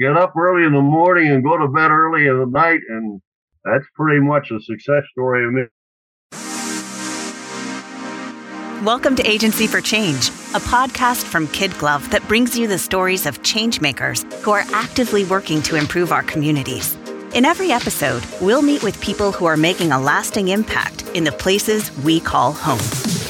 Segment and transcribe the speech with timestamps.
[0.00, 2.80] get up early in the morning and go to bed early in the night.
[2.88, 3.20] And
[3.64, 5.62] that's pretty much a success story of me.
[8.84, 13.26] Welcome to Agency for Change, a podcast from Kid Glove that brings you the stories
[13.26, 16.96] of changemakers who are actively working to improve our communities.
[17.34, 21.32] In every episode, we'll meet with people who are making a lasting impact in the
[21.32, 23.27] places we call home.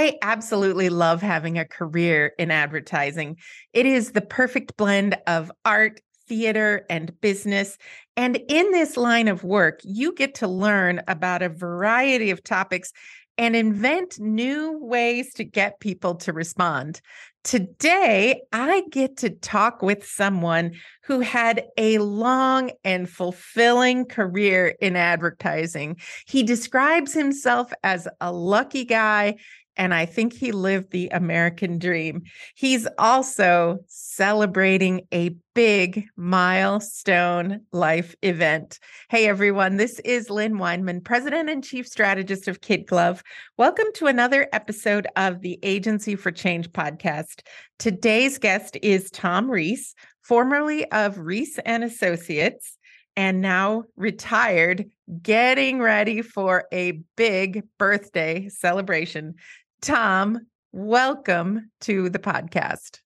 [0.00, 3.36] I absolutely love having a career in advertising.
[3.74, 7.76] It is the perfect blend of art, theater, and business.
[8.16, 12.94] And in this line of work, you get to learn about a variety of topics
[13.36, 17.02] and invent new ways to get people to respond.
[17.44, 20.72] Today, I get to talk with someone
[21.04, 25.96] who had a long and fulfilling career in advertising.
[26.26, 29.36] He describes himself as a lucky guy
[29.76, 32.22] and I think he lived the American dream.
[32.54, 38.78] He's also celebrating a big milestone life event.
[39.08, 43.22] Hey, everyone, this is Lynn Weinman, President and Chief Strategist of Kid Glove.
[43.56, 47.40] Welcome to another episode of the Agency for Change podcast.
[47.78, 52.76] Today's guest is Tom Reese, formerly of Reese and Associates
[53.16, 54.86] and now retired,
[55.22, 59.34] getting ready for a big birthday celebration.
[59.80, 60.40] Tom,
[60.72, 63.00] welcome to the podcast.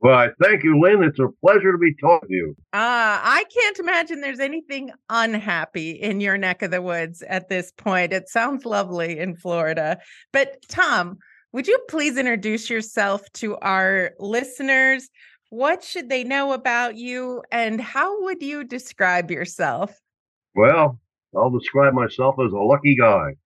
[0.00, 1.04] Well, I thank you, Lynn.
[1.04, 2.54] It's a pleasure to be talking to you.
[2.72, 2.74] Uh,
[3.22, 8.12] I can't imagine there's anything unhappy in your neck of the woods at this point.
[8.12, 9.98] It sounds lovely in Florida.
[10.32, 11.16] But, Tom,
[11.52, 15.08] would you please introduce yourself to our listeners?
[15.50, 19.96] What should they know about you, and how would you describe yourself?
[20.56, 20.98] Well,
[21.36, 23.36] I'll describe myself as a lucky guy.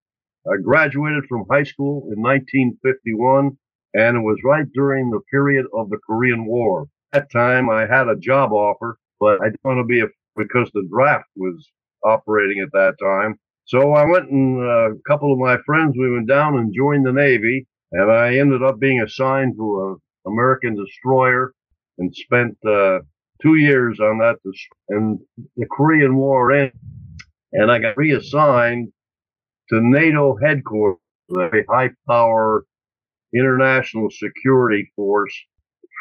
[0.47, 3.57] I graduated from high school in 1951,
[3.95, 6.87] and it was right during the period of the Korean War.
[7.13, 10.07] At that time, I had a job offer, but I didn't want to be a,
[10.37, 11.69] because the draft was
[12.05, 13.39] operating at that time.
[13.67, 17.05] So I went and uh, a couple of my friends, we went down and joined
[17.05, 21.53] the Navy, and I ended up being assigned to an American destroyer
[21.99, 23.01] and spent uh,
[23.43, 24.37] two years on that.
[24.89, 25.19] And
[25.57, 26.79] the Korean War ended,
[27.53, 28.91] and I got reassigned
[29.71, 30.99] to NATO headquarters,
[31.37, 32.65] a high power
[33.33, 35.35] international security force,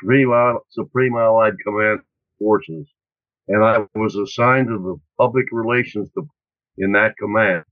[0.02, 2.00] Supreme Allied Command
[2.40, 2.88] Forces.
[3.48, 6.10] And I was assigned to the public relations
[6.78, 7.64] in that command.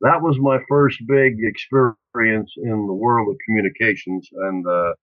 [0.00, 4.94] That was my first big experience in the world of communications and uh,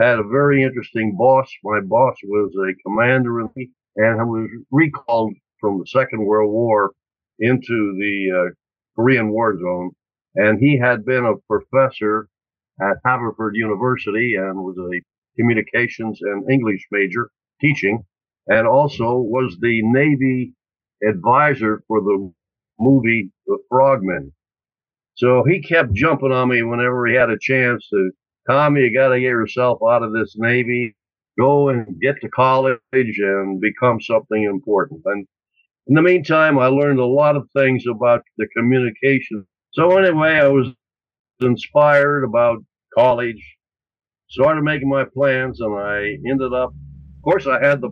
[0.00, 1.48] had a very interesting boss.
[1.64, 6.92] My boss was a commander in the, and was recalled from the Second World War
[7.38, 8.50] into the uh,
[8.96, 9.90] Korean War Zone.
[10.34, 12.28] And he had been a professor
[12.80, 15.00] at Haverford University and was a
[15.38, 17.30] communications and English major
[17.60, 18.02] teaching,
[18.48, 20.52] and also was the Navy
[21.06, 22.32] advisor for the
[22.78, 24.32] movie The Frogmen.
[25.14, 28.10] So he kept jumping on me whenever he had a chance to,
[28.48, 30.94] Tommy, you got to get yourself out of this Navy,
[31.38, 35.02] go and get to college and become something important.
[35.06, 35.26] And
[35.86, 39.46] in the meantime, I learned a lot of things about the communication.
[39.72, 40.68] So anyway, I was
[41.40, 42.64] inspired about
[42.96, 43.56] college,
[44.28, 47.90] started making my plans, and I ended up, of course, I had the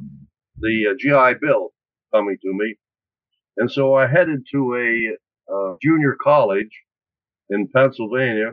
[0.59, 1.71] the uh, GI Bill
[2.13, 2.77] coming to me,
[3.59, 6.71] and so I headed to a uh, junior college
[7.51, 8.53] in Pennsylvania.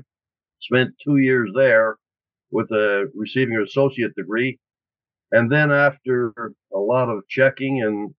[0.61, 1.97] Spent two years there
[2.51, 4.59] with a receiving an associate degree,
[5.31, 6.33] and then after
[6.73, 8.13] a lot of checking and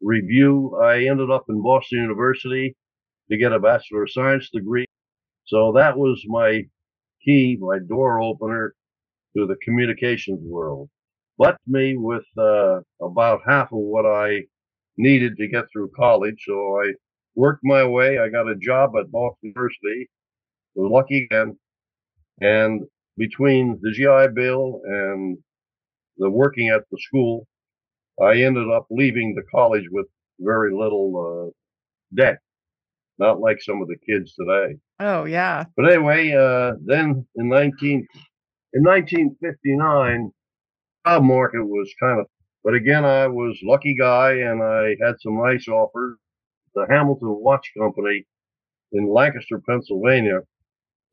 [0.00, 2.74] review, I ended up in Boston University
[3.30, 4.86] to get a Bachelor of Science degree.
[5.46, 6.62] So that was my
[7.24, 8.74] key, my door opener
[9.36, 10.88] to the communications world.
[11.38, 14.44] Left me with uh, about half of what I
[14.96, 16.42] needed to get through college.
[16.46, 16.92] So I
[17.34, 18.18] worked my way.
[18.18, 20.08] I got a job at Boston University.
[20.74, 21.58] Was lucky again.
[22.40, 22.82] And
[23.16, 25.38] between the GI Bill and
[26.18, 27.46] the working at the school,
[28.22, 30.06] I ended up leaving the college with
[30.40, 32.38] very little uh, debt,
[33.18, 34.76] not like some of the kids today.
[35.00, 35.64] Oh yeah.
[35.76, 38.06] But anyway, uh, then in 19
[38.72, 40.30] in 1959,
[41.06, 42.26] job market was kind of.
[42.64, 46.18] But again, I was lucky guy, and I had some nice offers.
[46.74, 48.26] The Hamilton Watch Company
[48.92, 50.40] in Lancaster, Pennsylvania,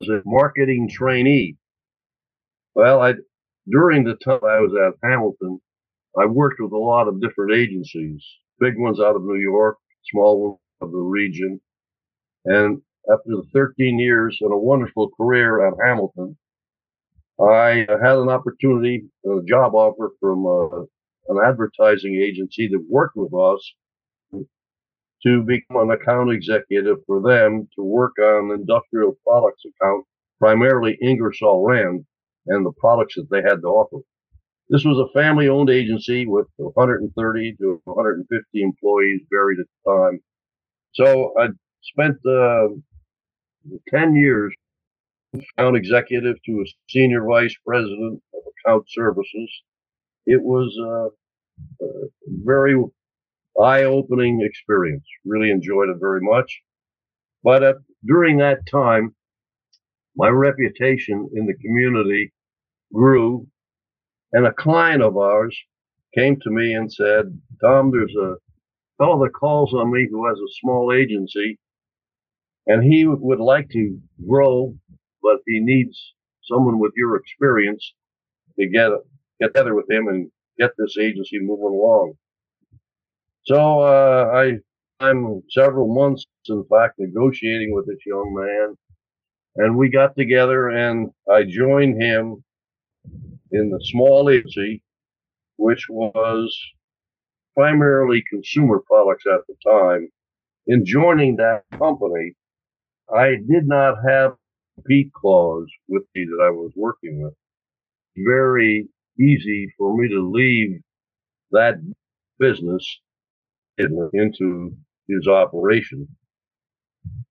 [0.00, 1.56] was a marketing trainee.
[2.74, 3.14] Well, I
[3.70, 5.60] during the time I was at Hamilton,
[6.18, 8.24] I worked with a lot of different agencies,
[8.60, 9.78] big ones out of New York,
[10.12, 11.60] small ones of the region.
[12.44, 16.36] And after 13 years and a wonderful career at Hamilton,
[17.40, 20.82] I had an opportunity, a job offer from uh,
[21.28, 23.72] an advertising agency that worked with us
[25.24, 30.04] to become an account executive for them to work on industrial products account,
[30.38, 32.04] primarily Ingersoll Rand
[32.46, 34.04] and the products that they had to offer.
[34.70, 40.20] This was a family owned agency with 130 to 150 employees, varied at the time.
[40.94, 41.48] So I
[41.82, 42.68] spent uh,
[43.90, 44.54] 10 years
[45.30, 49.50] from account executive to a senior vice president of account services.
[50.26, 51.88] It was a, a
[52.26, 52.82] very
[53.60, 55.04] eye-opening experience.
[55.24, 56.62] Really enjoyed it very much.
[57.42, 57.74] But uh,
[58.06, 59.14] during that time,
[60.16, 62.32] my reputation in the community
[62.92, 63.46] grew,
[64.34, 65.56] and a client of ours
[66.14, 68.36] came to me and said, "Tom, there's a
[68.98, 71.58] fellow that calls on me who has a small agency,
[72.66, 73.98] and he would like to
[74.28, 74.76] grow,
[75.22, 77.94] but he needs someone with your experience
[78.58, 78.90] to get
[79.40, 82.14] get together with him and get this agency moving along."
[83.44, 84.58] So uh, I
[84.98, 88.76] I'm several months, in fact, negotiating with this young man,
[89.56, 92.42] and we got together, and I joined him
[93.54, 94.82] in the small agency,
[95.58, 96.56] which was
[97.56, 100.08] primarily consumer products at the time.
[100.68, 102.34] In joining that company,
[103.14, 104.32] I did not have
[104.76, 107.34] compete clause with me that I was working with.
[108.16, 108.88] Very
[109.20, 110.80] easy for me to leave
[111.52, 111.76] that
[112.38, 113.00] business
[113.78, 114.72] into
[115.08, 116.08] his operation.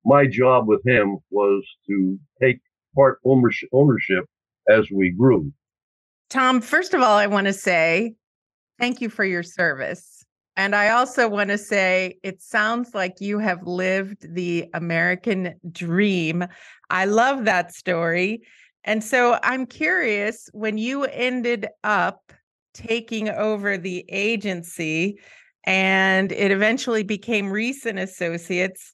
[0.04, 2.60] My job with him was to take
[2.96, 4.26] part ownership
[4.68, 5.52] as we grew.
[6.34, 8.16] Tom, first of all, I want to say
[8.80, 10.24] thank you for your service.
[10.56, 16.44] And I also want to say it sounds like you have lived the American dream.
[16.90, 18.42] I love that story.
[18.82, 22.32] And so I'm curious when you ended up
[22.72, 25.20] taking over the agency,
[25.62, 28.92] and it eventually became Reese and Associates.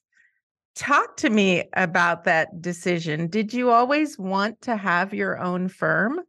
[0.75, 3.29] Talk to me about that decision.
[3.29, 6.19] Did you always want to have your own firm?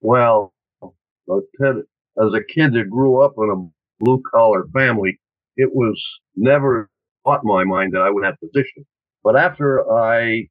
[0.00, 5.20] Well, as a kid that grew up in a blue collar family,
[5.56, 6.02] it was
[6.36, 6.90] never
[7.24, 8.86] thought in my mind that I would have position.
[9.24, 10.48] But after I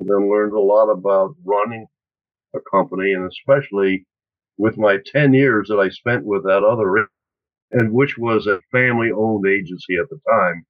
[0.00, 1.86] then learned a lot about running
[2.54, 4.06] a company and especially
[4.58, 7.08] with my 10 years that I spent with that other
[7.72, 10.66] and which was a family owned agency at the time,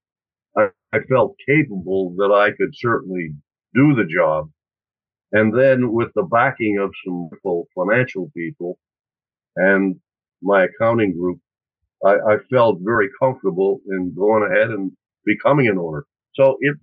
[0.57, 3.31] I, I felt capable that I could certainly
[3.75, 4.51] do the job.
[5.33, 7.31] And then with the backing of some
[7.77, 8.79] financial people
[9.57, 9.97] and
[10.43, 11.39] my accounting group,
[12.05, 14.93] I, I felt very comfortable in going ahead and
[15.25, 16.07] becoming an owner.
[16.35, 16.77] So it,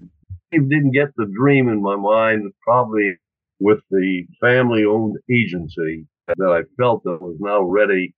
[0.52, 3.16] it didn't get the dream in my mind, probably
[3.60, 8.14] with the family owned agency that I felt that was now ready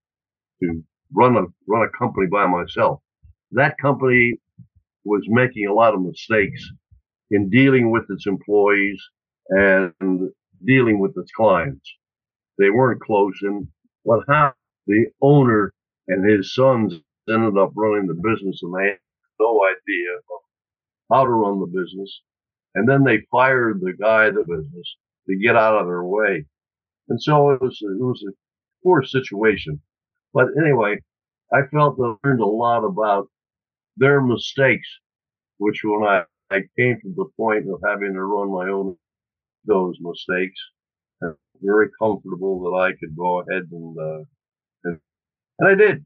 [0.62, 0.84] to
[1.14, 3.00] run a run a company by myself.
[3.52, 4.34] That company
[5.04, 6.62] was making a lot of mistakes
[7.30, 9.00] in dealing with its employees
[9.50, 10.30] and
[10.64, 11.88] dealing with its clients.
[12.58, 13.66] They weren't close, and
[14.02, 14.56] what happened?
[14.86, 15.72] The owner
[16.08, 16.94] and his sons
[17.28, 18.98] ended up running the business, and they had
[19.38, 20.08] no idea
[21.10, 22.20] how to run the business.
[22.74, 24.96] And then they fired the guy of the business
[25.28, 26.46] to get out of their way.
[27.08, 28.32] And so it was, it was a
[28.84, 29.80] poor situation.
[30.32, 30.98] But anyway,
[31.52, 33.28] I felt I learned a lot about
[33.96, 34.88] their mistakes,
[35.58, 38.96] which when I, I came to the point of having to run my own
[39.64, 40.58] those mistakes,
[41.22, 44.24] I'm very comfortable that I could go ahead and, uh,
[44.84, 44.98] and,
[45.58, 46.04] and I did.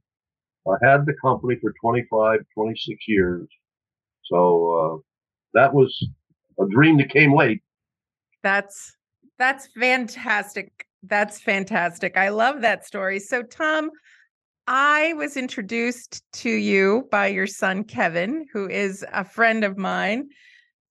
[0.66, 3.46] I had the company for 25, 26 years.
[4.24, 4.98] So, uh,
[5.52, 6.08] that was
[6.58, 7.62] a dream that came late.
[8.42, 8.96] That's,
[9.38, 10.86] that's fantastic.
[11.02, 12.16] That's fantastic.
[12.16, 13.20] I love that story.
[13.20, 13.90] So, Tom,
[14.66, 20.28] I was introduced to you by your son, Kevin, who is a friend of mine.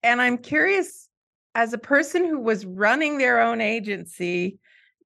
[0.04, 1.10] And I'm curious,
[1.56, 4.58] as a person who was running their own agency,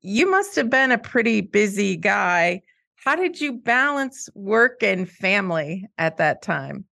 [0.02, 2.62] you must have been a pretty busy guy.
[3.04, 6.86] How did you balance work and family at that time?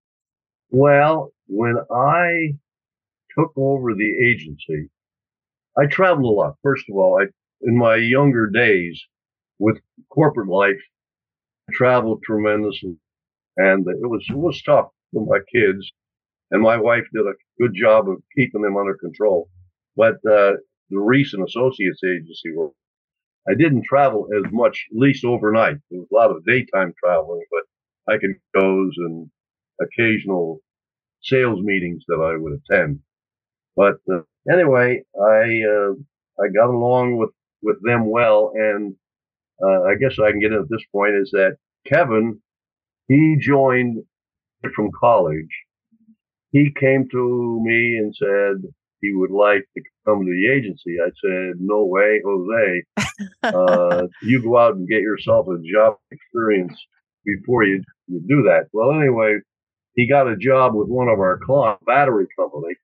[0.71, 2.55] Well, when I
[3.37, 4.89] took over the agency,
[5.77, 6.55] I traveled a lot.
[6.63, 7.27] First of all, I
[7.61, 9.01] in my younger days
[9.59, 10.81] with corporate life,
[11.69, 12.97] I traveled tremendously,
[13.57, 15.91] and it was it was tough for my kids.
[16.55, 19.49] And my wife did a good job of keeping them under control.
[19.97, 20.55] But uh,
[20.89, 22.71] the Reese and Associates agency work,
[23.45, 25.75] I didn't travel as much, at least overnight.
[25.91, 29.29] There was a lot of daytime traveling, but I could goes and
[29.81, 30.61] occasional
[31.23, 32.99] sales meetings that I would attend.
[33.75, 35.93] But uh, anyway, I uh,
[36.41, 37.31] I got along with
[37.63, 38.95] with them well, and
[39.61, 42.39] uh, I guess I can get in at this point is that Kevin
[43.09, 44.05] he joined
[44.73, 45.64] from college.
[46.55, 48.71] He came to me and said
[49.01, 50.95] he would like to come to the agency.
[51.03, 52.83] I said, "No way, Jose.
[53.43, 56.73] Uh, you go out and get yourself a job experience
[57.25, 59.39] before you, you do that." Well, anyway,
[59.95, 62.75] he got a job with one of our clients, battery company,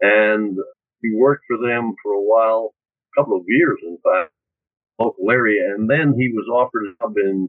[0.00, 0.56] and
[1.00, 2.74] he worked for them for a while,
[3.16, 4.32] a couple of years, in fact,
[4.98, 7.48] local area, and then he was offered a job in,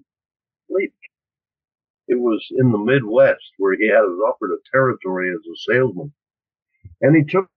[2.12, 6.14] it was in the Midwest where he had was offered a territory as a salesman,
[7.02, 7.48] and he took.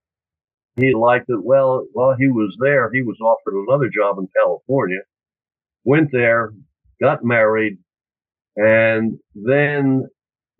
[0.77, 1.45] He liked it.
[1.45, 5.01] Well, while he was there, he was offered another job in California.
[5.85, 6.53] Went there,
[7.01, 7.79] got married,
[8.57, 10.09] and then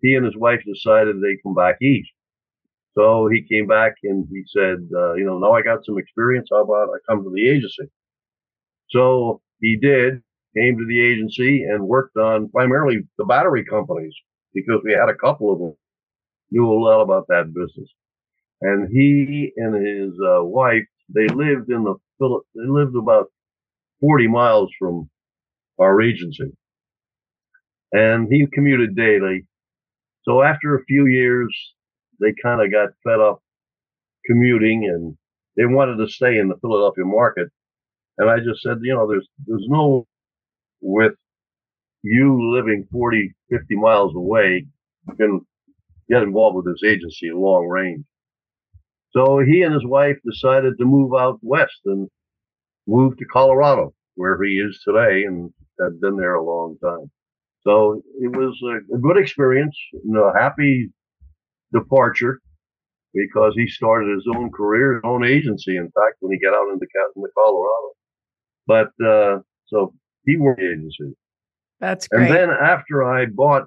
[0.01, 2.11] he and his wife decided they'd come back east.
[2.97, 6.49] So he came back and he said, uh, you know, now I got some experience.
[6.51, 7.91] How about I come to the agency?
[8.89, 10.21] So he did,
[10.57, 14.13] came to the agency and worked on primarily the battery companies
[14.53, 15.73] because we had a couple of them,
[16.51, 17.89] knew a lot about that business.
[18.61, 23.27] And he and his uh, wife, they lived in the, they lived about
[24.01, 25.09] 40 miles from
[25.79, 26.51] our agency.
[27.91, 29.45] And he commuted daily
[30.25, 31.55] so after a few years,
[32.19, 33.41] they kind of got fed up
[34.25, 35.15] commuting and
[35.55, 37.49] they wanted to stay in the Philadelphia market.
[38.17, 40.07] And I just said, you know, there's, there's no
[40.85, 41.13] with
[42.03, 44.65] you living 40, 50 miles away,
[45.07, 45.41] you can
[46.09, 48.05] get involved with this agency long range.
[49.11, 52.07] So he and his wife decided to move out west and
[52.87, 57.09] move to Colorado, where he is today and had been there a long time.
[57.61, 60.91] So it was a, a good experience, you know, happy
[61.73, 62.39] departure
[63.13, 65.77] because he started his own career, his own agency.
[65.77, 67.93] In fact, when he got out into, into Colorado,
[68.67, 69.93] but uh, so
[70.25, 71.15] he worked the agency.
[71.79, 72.29] That's great.
[72.29, 73.63] And then after I bought,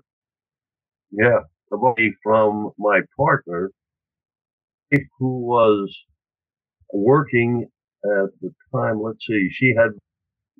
[1.11, 3.71] yeah, the money from my partner,
[5.19, 5.95] who was
[6.93, 7.67] working
[8.05, 9.03] at the time.
[9.03, 9.91] Let's see, she had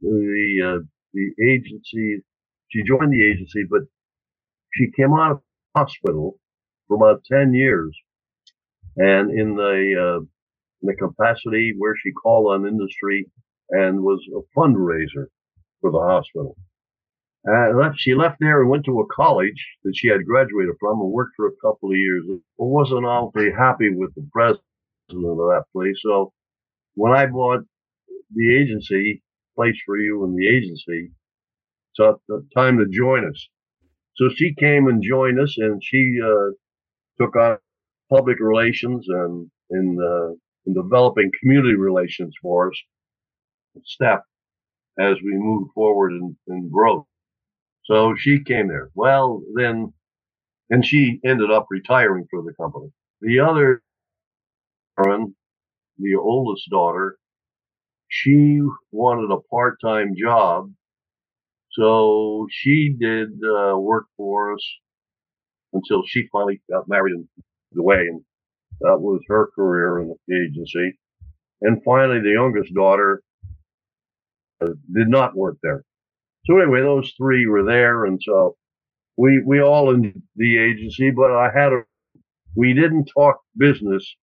[0.02, 2.23] the uh, the agency
[2.71, 3.83] she joined the agency, but
[4.75, 5.40] she came out of
[5.76, 6.38] hospital
[6.87, 7.97] for about 10 years.
[8.97, 13.31] And in the, uh, in the capacity where she called on industry
[13.71, 15.26] and was a fundraiser
[15.80, 16.56] for the hospital.
[17.44, 21.00] And left, she left there and went to a college that she had graduated from
[21.00, 22.25] and worked for a couple of years.
[22.28, 24.62] But wasn't awfully happy with the president
[25.11, 25.97] of that place.
[26.02, 26.32] So
[26.94, 27.61] when I bought
[28.35, 29.23] the agency,
[29.56, 31.11] place for you and the agency,
[31.94, 32.20] so
[32.54, 33.49] time to join us.
[34.16, 36.50] So she came and joined us, and she uh,
[37.20, 37.58] took on
[38.11, 40.35] public relations and in, uh,
[40.66, 42.76] in developing community relations for us.
[43.85, 44.23] Step
[44.99, 47.07] as we move forward in, in growth.
[47.85, 48.90] So she came there.
[48.95, 49.93] Well, then,
[50.71, 52.90] and she ended up retiring for the company.
[53.23, 53.83] The other,
[55.99, 57.19] the oldest daughter,
[58.09, 58.61] she
[58.93, 60.71] wanted a part-time job
[61.73, 64.64] so she did uh, work for us
[65.73, 67.28] until she finally got married and
[67.78, 68.23] away, and
[68.81, 70.99] that was her career in the agency.
[71.62, 73.23] And finally, the youngest daughter
[74.61, 75.85] did not work there.
[76.45, 78.57] So anyway, those three were there, and so
[79.17, 81.11] we we all in the agency.
[81.11, 81.83] But I had a
[82.55, 84.17] we didn't talk business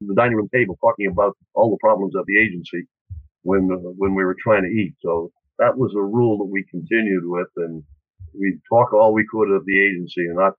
[0.00, 2.86] the dining room table, talking about all the problems of the agency
[3.42, 4.94] when uh, when we were trying to eat.
[5.00, 7.82] So that was a rule that we continued with, and
[8.38, 10.54] we talk all we could of the agency and not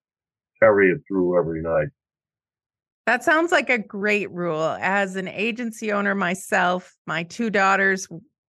[0.60, 1.89] carry it through every night.
[3.05, 4.75] That sounds like a great rule.
[4.79, 8.07] As an agency owner myself, my two daughters,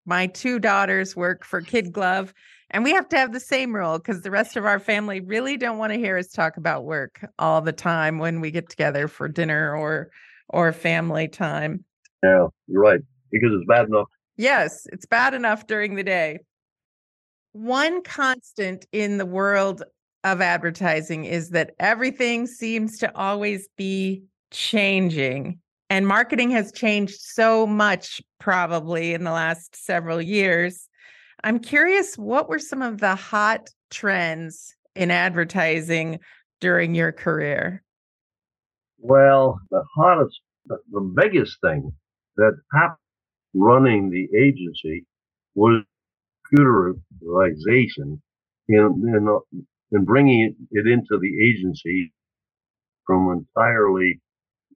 [0.05, 2.33] my two daughters work for Kid Glove,
[2.69, 5.57] and we have to have the same rule because the rest of our family really
[5.57, 9.07] don't want to hear us talk about work all the time when we get together
[9.07, 10.09] for dinner or
[10.49, 11.83] or family time.
[12.21, 13.01] Yeah, you're right.
[13.31, 16.39] Because it's bad enough Yes, it's bad enough during the day.
[17.51, 19.83] One constant in the world
[20.23, 25.59] of advertising is that everything seems to always be changing.
[25.89, 30.89] And marketing has changed so much, probably in the last several years.
[31.43, 36.19] I'm curious, what were some of the hot trends in advertising
[36.61, 37.83] during your career?
[38.97, 41.91] Well, the hottest, the biggest thing
[42.37, 42.97] that happened
[43.53, 45.05] running the agency
[45.55, 45.83] was
[46.53, 48.19] computerization
[48.67, 49.39] in, in,
[49.91, 52.11] in bringing it into the agency
[53.05, 54.21] from entirely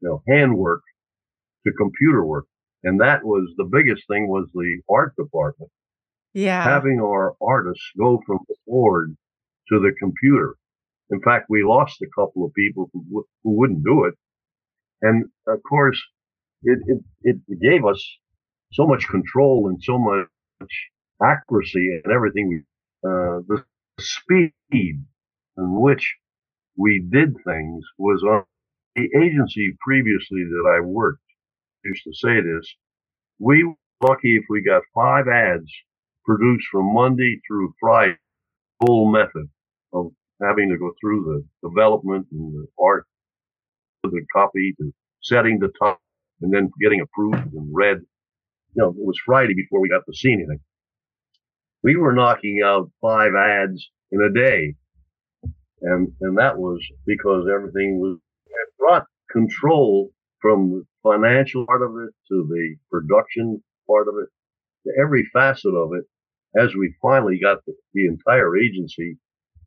[0.01, 0.81] you know handwork
[1.67, 2.45] to computer work.
[2.83, 5.71] And that was the biggest thing was the art department.
[6.33, 6.63] Yeah.
[6.63, 9.15] Having our artists go from the board
[9.69, 10.55] to the computer.
[11.09, 14.13] In fact, we lost a couple of people who, who wouldn't do it.
[15.01, 16.01] And of course,
[16.63, 16.79] it,
[17.23, 18.03] it, it gave us
[18.73, 20.27] so much control and so much
[21.23, 22.49] accuracy and everything.
[22.49, 22.57] We,
[23.09, 23.63] uh, the
[23.99, 26.15] speed in which
[26.75, 28.43] we did things was on
[28.95, 31.21] the agency previously that I worked
[31.83, 32.67] used to say this.
[33.39, 33.75] We were
[34.09, 35.71] lucky if we got five ads
[36.25, 38.17] produced from Monday through Friday,
[38.85, 39.49] full method
[39.93, 41.23] of having to go through
[41.61, 43.05] the development and the art,
[44.03, 44.91] the copy, the
[45.21, 45.99] setting the top,
[46.41, 47.97] and then getting approved and read.
[48.75, 50.59] You know, it was Friday before we got to see anything.
[51.83, 54.75] We were knocking out five ads in a day.
[55.81, 58.17] And, and that was because everything was
[58.79, 64.29] brought control from financial part of it to the production part of it
[64.85, 66.05] to every facet of it
[66.59, 69.17] as we finally got the, the entire agency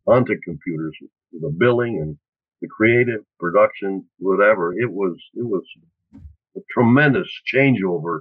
[0.06, 0.96] onto computers,
[1.32, 2.16] the billing and
[2.60, 4.72] the creative production, whatever.
[4.72, 5.62] It was, it was
[6.56, 8.20] a tremendous changeover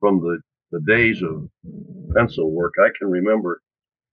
[0.00, 1.48] from the, the days of
[2.14, 2.74] pencil work.
[2.78, 3.62] I can remember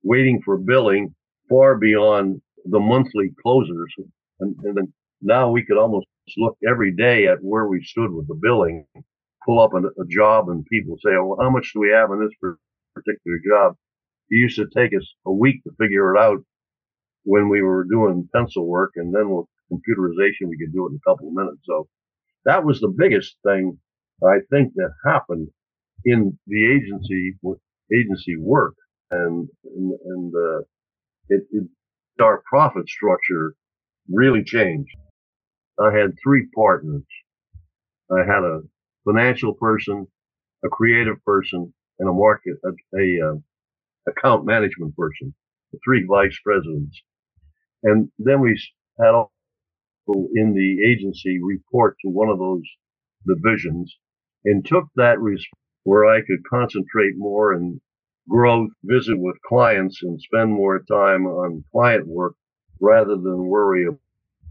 [0.04, 1.14] waiting for billing
[1.50, 3.94] far beyond the monthly closers.
[4.40, 6.08] And, and then now we could almost
[6.38, 8.86] look every day at where we stood with the billing,
[9.46, 12.10] pull up a, a job and people say, oh, well, how much do we have
[12.12, 12.54] in this
[12.94, 13.76] particular job?
[14.30, 16.40] It used to take us a week to figure it out
[17.24, 18.92] when we were doing pencil work.
[18.96, 21.62] And then with computerization, we could do it in a couple of minutes.
[21.66, 21.88] So
[22.46, 23.78] that was the biggest thing
[24.24, 25.50] I think that happened
[26.06, 27.36] in the agency
[27.94, 28.74] agency work
[29.12, 30.60] and, and, and uh,
[31.30, 31.68] it, it,
[32.22, 33.54] our profit structure
[34.10, 34.96] really changed.
[35.80, 37.04] I had three partners.
[38.12, 38.62] I had a
[39.06, 40.08] financial person,
[40.64, 43.36] a creative person, and a market, a, a uh,
[44.08, 45.34] account management person,
[45.84, 47.02] three vice presidents.
[47.84, 48.60] And then we
[49.00, 49.32] had all
[50.08, 52.64] in the agency report to one of those
[53.26, 53.96] divisions
[54.44, 55.18] and took that
[55.84, 57.80] where I could concentrate more and
[58.30, 62.36] grow, visit with clients and spend more time on client work
[62.80, 64.00] rather than worry about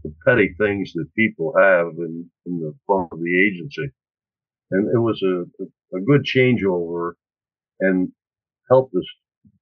[0.03, 3.91] the petty things that people have in, in the front of the agency.
[4.71, 5.43] And it was a,
[5.95, 7.13] a good changeover
[7.79, 8.09] and
[8.69, 9.05] helped us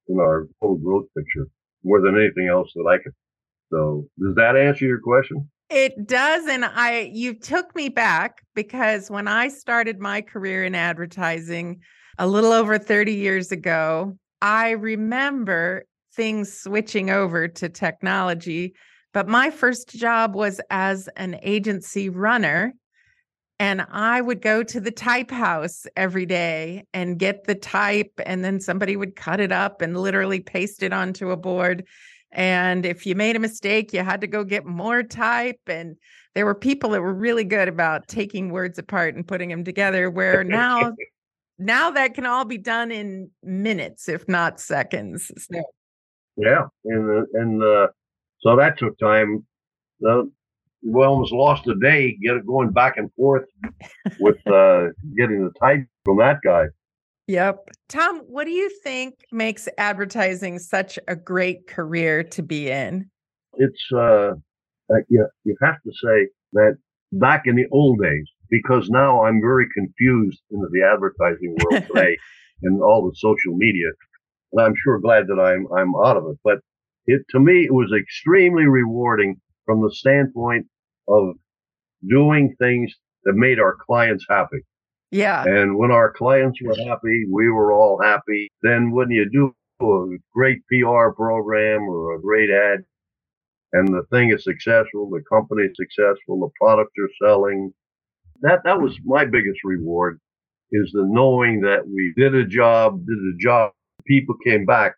[0.08, 1.48] in our whole growth picture
[1.84, 3.12] more than anything else that I could.
[3.72, 5.48] So does that answer your question?
[5.70, 6.46] It does.
[6.46, 11.80] And I, you took me back because when I started my career in advertising
[12.18, 18.74] a little over 30 years ago, I remember things switching over to technology.
[19.12, 22.74] But my first job was as an agency runner.
[23.58, 28.42] And I would go to the type house every day and get the type, and
[28.42, 31.86] then somebody would cut it up and literally paste it onto a board.
[32.32, 35.60] And if you made a mistake, you had to go get more type.
[35.66, 35.96] And
[36.34, 40.10] there were people that were really good about taking words apart and putting them together.
[40.10, 40.94] Where now,
[41.58, 45.30] now that can all be done in minutes, if not seconds.
[45.36, 45.62] So.
[46.36, 47.88] Yeah, and and uh,
[48.40, 49.46] so that took time.
[50.82, 53.44] We almost lost a day going back and forth
[54.18, 56.64] with uh, getting the type from that guy.
[57.28, 57.68] Yep.
[57.88, 63.08] Tom, what do you think makes advertising such a great career to be in?
[63.54, 64.32] It's, uh,
[64.90, 66.76] uh, you, you have to say that
[67.12, 72.16] back in the old days, because now I'm very confused into the advertising world today
[72.62, 73.90] and all the social media.
[74.52, 76.38] And I'm sure glad that I'm, I'm out of it.
[76.42, 76.58] But
[77.12, 80.66] it, to me, it was extremely rewarding from the standpoint
[81.08, 81.34] of
[82.08, 82.92] doing things
[83.24, 84.60] that made our clients happy.
[85.10, 85.42] Yeah.
[85.44, 88.48] And when our clients were happy, we were all happy.
[88.62, 92.84] Then when you do a great PR program or a great ad
[93.72, 97.72] and the thing is successful, the company is successful, the products are selling,
[98.42, 100.20] that, that was my biggest reward
[100.72, 103.72] is the knowing that we did a job, did a job.
[104.06, 104.94] People came back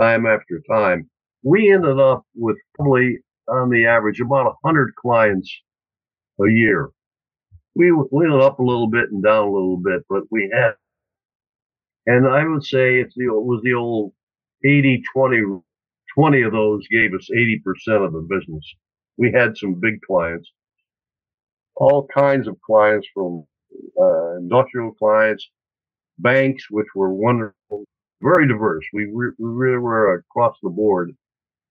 [0.00, 1.08] time after time.
[1.44, 5.52] We ended up with probably on the average about a hundred clients
[6.40, 6.90] a year
[7.76, 10.74] we went up a little bit and down a little bit, but we had,
[12.06, 14.12] and I would say it's the it was the old
[14.64, 15.38] 80, 20,
[16.14, 18.64] 20 of those gave us 80% of the business.
[19.18, 20.50] We had some big clients,
[21.76, 23.44] all kinds of clients from
[24.00, 25.48] uh, industrial clients,
[26.18, 27.86] banks, which were wonderful,
[28.22, 28.84] very diverse.
[28.94, 31.12] We, re- we really were across the board.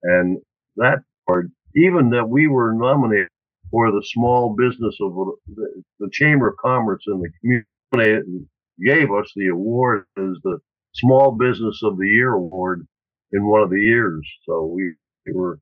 [0.04, 0.40] And
[0.78, 3.30] that part, even that we were nominated
[3.70, 5.14] for the small business of
[5.56, 8.46] the, the Chamber of Commerce and the community
[8.86, 10.60] gave us the award as the
[10.94, 12.86] Small Business of the Year award
[13.32, 14.28] in one of the years.
[14.46, 14.94] So we
[15.34, 15.60] were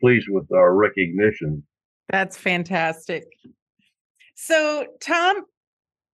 [0.00, 1.62] pleased with our recognition.
[2.08, 3.24] That's fantastic.
[4.34, 5.44] So, Tom,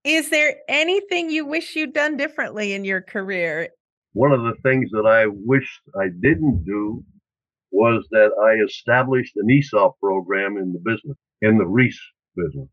[0.04, 3.68] is there anything you wish you'd done differently in your career?
[4.14, 7.04] One of the things that I wished I didn't do
[7.76, 12.00] was that I established an ESOP program in the business, in the Reese
[12.34, 12.68] business.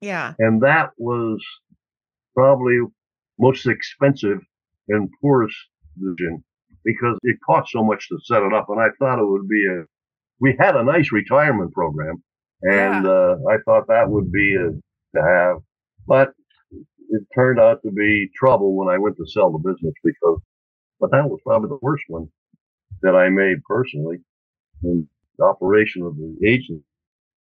[0.00, 0.34] Yeah.
[0.38, 1.42] And that was
[2.34, 2.78] probably
[3.38, 4.38] most expensive
[4.88, 5.56] and poorest
[5.98, 6.44] decision
[6.84, 8.66] because it cost so much to set it up.
[8.68, 9.84] And I thought it would be a,
[10.40, 12.22] we had a nice retirement program
[12.62, 13.10] and yeah.
[13.10, 14.70] uh, I thought that would be a,
[15.16, 15.56] to have,
[16.06, 16.32] but
[17.10, 20.40] it turned out to be trouble when I went to sell the business because,
[21.00, 22.28] but that was probably the worst one
[23.02, 24.18] that I made personally
[24.84, 26.82] the operation of the agency.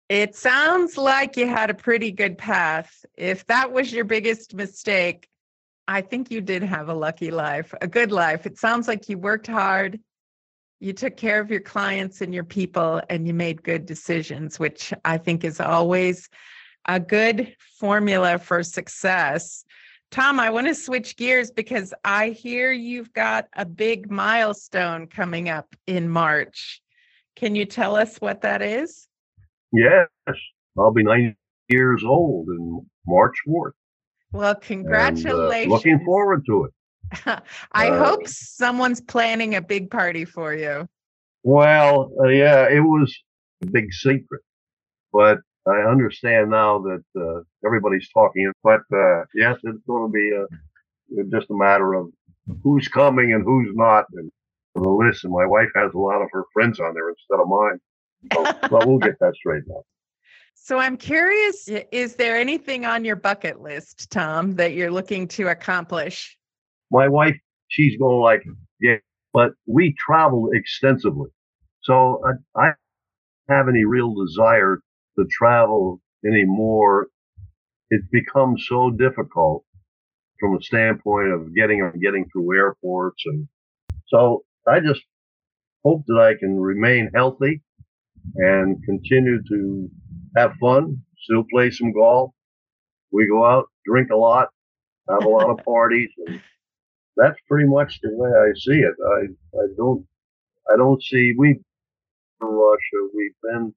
[0.09, 3.05] It sounds like you had a pretty good path.
[3.17, 5.27] If that was your biggest mistake,
[5.87, 8.45] I think you did have a lucky life, a good life.
[8.45, 9.99] It sounds like you worked hard,
[10.79, 14.93] you took care of your clients and your people, and you made good decisions, which
[15.03, 16.29] I think is always
[16.87, 19.63] a good formula for success.
[20.11, 25.49] Tom, I want to switch gears because I hear you've got a big milestone coming
[25.49, 26.82] up in March.
[27.35, 29.07] Can you tell us what that is?
[29.71, 30.07] Yes,
[30.77, 31.35] I'll be 90
[31.69, 33.71] years old in March 4th.
[34.31, 35.63] Well, congratulations.
[35.63, 36.71] And, uh, looking forward to it.
[37.71, 40.87] I uh, hope someone's planning a big party for you.
[41.43, 43.13] Well, uh, yeah, it was
[43.61, 44.41] a big secret,
[45.11, 48.51] but I understand now that uh, everybody's talking.
[48.63, 52.09] But uh, yes, it's going to be a, just a matter of
[52.63, 54.31] who's coming and who's not, and
[54.75, 55.23] the list.
[55.23, 57.79] And my wife has a lot of her friends on there instead of mine.
[58.33, 59.85] So, but we'll get that straightened out.
[60.55, 65.49] So I'm curious, is there anything on your bucket list, Tom, that you're looking to
[65.49, 66.37] accomplish?
[66.89, 67.35] My wife,
[67.67, 68.43] she's going like,
[68.79, 68.95] yeah,
[69.33, 71.27] but we travel extensively.
[71.81, 72.21] So
[72.55, 72.71] I, I
[73.49, 74.79] have any real desire
[75.19, 77.07] to travel anymore.
[77.89, 79.65] It's become so difficult
[80.39, 83.47] from a standpoint of getting getting through airports and
[84.07, 85.01] so I just
[85.83, 87.61] hope that I can remain healthy
[88.35, 89.89] and continue to
[90.37, 92.31] have fun, still play some golf.
[93.11, 94.49] We go out, drink a lot,
[95.09, 96.41] have a lot of parties, and
[97.17, 98.95] that's pretty much the way I see it.
[99.05, 100.05] I I don't
[100.73, 101.59] I don't see we
[102.41, 103.73] Russia, we've been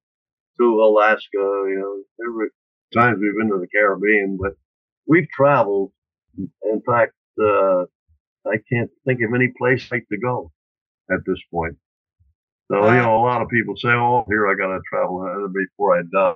[0.58, 2.50] to Alaska, you know, there were
[2.94, 4.52] times we've been to the Caribbean, but
[5.06, 5.92] we've traveled.
[6.38, 7.82] In fact, uh,
[8.46, 10.52] I can't think of any place like to go
[11.10, 11.76] at this point.
[12.70, 15.98] So, you know, a lot of people say, oh, here, I got to travel before
[15.98, 16.34] I die.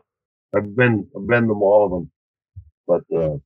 [0.56, 2.10] I've been, I've been to all of them,
[2.86, 3.36] but, uh,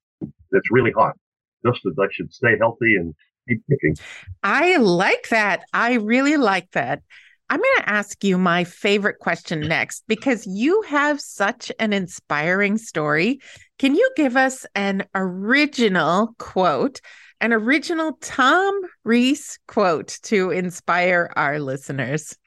[0.52, 1.16] it's really hot.
[1.64, 3.14] Just that I should stay healthy and
[3.48, 3.96] keep kicking.
[4.42, 5.62] I like that.
[5.72, 7.02] I really like that.
[7.50, 12.78] I'm going to ask you my favorite question next because you have such an inspiring
[12.78, 13.40] story.
[13.78, 17.00] Can you give us an original quote,
[17.44, 22.38] an original Tom Reese quote to inspire our listeners?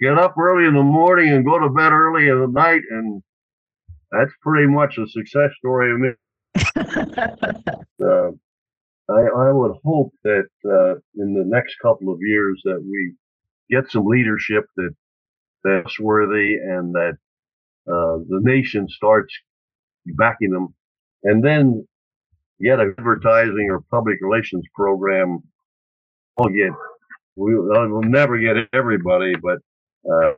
[0.00, 3.22] Get up early in the morning and go to bed early in the night, and
[4.10, 6.08] that's pretty much a success story of me.
[8.02, 8.30] uh,
[9.10, 13.12] I, I, would hope that uh, in the next couple of years that we
[13.70, 14.94] get some leadership that
[15.62, 17.18] that's worthy and that
[17.86, 19.34] uh, the nation starts
[20.06, 20.74] backing them,
[21.24, 21.86] and then
[22.62, 25.40] get advertising or public relations program.
[26.38, 26.72] We'll get
[27.36, 29.58] we, will never get everybody, but
[30.10, 30.32] uh,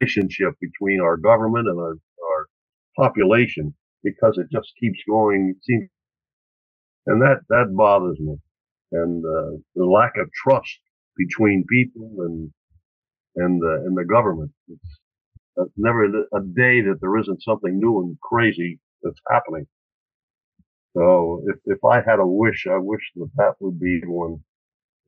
[0.00, 2.46] relationship between our government and our, our
[2.96, 5.54] population because it just keeps going.
[5.62, 5.88] Seems,
[7.06, 8.36] and that that bothers me,
[8.92, 10.78] and uh, the lack of trust
[11.16, 12.50] between people and
[13.36, 14.52] and the and the government.
[14.68, 14.98] It's,
[15.56, 19.66] it's never a day that there isn't something new and crazy that's happening.
[20.94, 24.38] So if if I had a wish, I wish that that would be one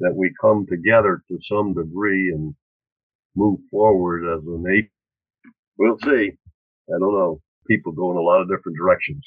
[0.00, 2.54] that we come together to some degree and
[3.34, 4.90] move forward as a nation.
[5.78, 6.32] We'll see.
[6.88, 7.40] I don't know.
[7.68, 9.24] People go in a lot of different directions.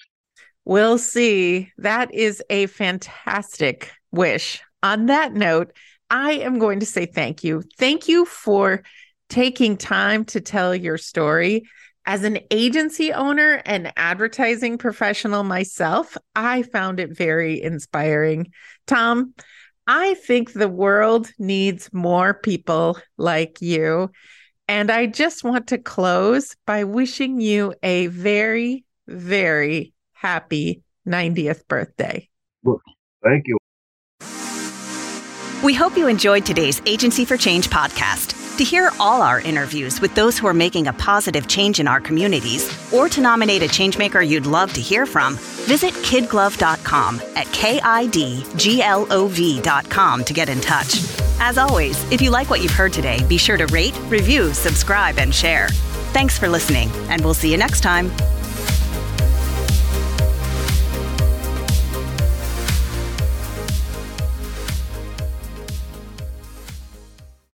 [0.65, 1.71] We'll see.
[1.77, 4.61] That is a fantastic wish.
[4.83, 5.73] On that note,
[6.09, 7.63] I am going to say thank you.
[7.77, 8.83] Thank you for
[9.29, 11.63] taking time to tell your story.
[12.09, 18.51] As an agency owner and advertising professional myself, I found it very inspiring.
[18.87, 19.35] Tom,
[19.85, 24.09] I think the world needs more people like you.
[24.67, 32.27] And I just want to close by wishing you a very, very happy 90th birthday.
[33.23, 33.57] Thank you.
[35.63, 38.38] We hope you enjoyed today's Agency for Change podcast.
[38.59, 42.01] To hear all our interviews with those who are making a positive change in our
[42.01, 48.43] communities, or to nominate a changemaker you'd love to hear from, visit kidglove.com at K-I-D-G-L-O-V.com
[50.25, 50.93] to get in touch.
[51.39, 55.19] As always, if you like what you've heard today, be sure to rate, review, subscribe,
[55.19, 55.69] and share.
[56.11, 58.11] Thanks for listening, and we'll see you next time.